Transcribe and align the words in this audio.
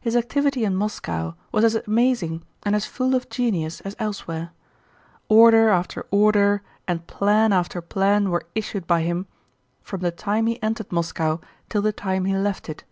His 0.00 0.16
activity 0.16 0.64
in 0.64 0.74
Moscow 0.76 1.34
was 1.52 1.62
as 1.62 1.74
amazing 1.74 2.42
and 2.62 2.74
as 2.74 2.86
full 2.86 3.14
of 3.14 3.28
genius 3.28 3.82
as 3.82 3.94
elsewhere. 3.98 4.48
Order 5.28 5.68
after 5.68 6.06
order 6.10 6.62
and 6.88 7.06
plan 7.06 7.52
after 7.52 7.82
plan 7.82 8.30
were 8.30 8.44
issued 8.54 8.86
by 8.86 9.02
him 9.02 9.26
from 9.82 10.00
the 10.00 10.10
time 10.10 10.46
he 10.46 10.62
entered 10.62 10.90
Moscow 10.90 11.38
till 11.68 11.82
the 11.82 11.92
time 11.92 12.24
he 12.24 12.34
left 12.34 12.70
it. 12.70 12.84